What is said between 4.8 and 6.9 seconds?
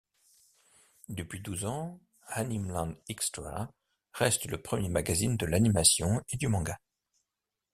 magazine de l'animation et du manga.